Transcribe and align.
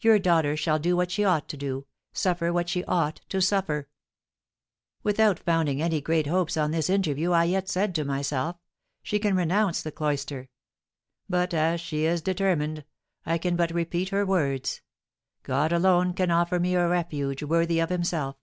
Your 0.00 0.18
daughter 0.18 0.58
shall 0.58 0.78
do 0.78 0.94
what 0.94 1.10
she 1.10 1.24
ought 1.24 1.48
to 1.48 1.56
do, 1.56 1.86
suffer 2.12 2.52
what 2.52 2.68
she 2.68 2.84
ought 2.84 3.22
to 3.30 3.40
suffer." 3.40 3.88
Without 5.02 5.38
founding 5.38 5.80
any 5.80 6.02
great 6.02 6.26
hopes 6.26 6.58
on 6.58 6.70
this 6.70 6.90
interview, 6.90 7.30
I 7.30 7.44
yet 7.44 7.70
said 7.70 7.94
to 7.94 8.04
myself, 8.04 8.56
"She 9.02 9.18
can 9.18 9.34
renounce 9.34 9.80
the 9.82 9.90
cloister. 9.90 10.50
But 11.30 11.54
as 11.54 11.80
she 11.80 12.04
is 12.04 12.20
determined, 12.20 12.84
I 13.24 13.38
can 13.38 13.56
but 13.56 13.70
repeat 13.70 14.10
her 14.10 14.26
words, 14.26 14.82
'God 15.44 15.72
alone 15.72 16.12
can 16.12 16.30
offer 16.30 16.60
me 16.60 16.74
a 16.74 16.86
refuge 16.86 17.42
worthy 17.42 17.80
of 17.80 17.88
himself.'" 17.88 18.36